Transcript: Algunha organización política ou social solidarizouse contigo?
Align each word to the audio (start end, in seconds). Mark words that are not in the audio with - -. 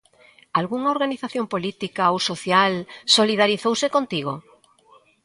Algunha 0.59 0.93
organización 0.95 1.45
política 1.53 2.11
ou 2.13 2.17
social 2.29 2.73
solidarizouse 3.15 3.87
contigo? 3.95 4.33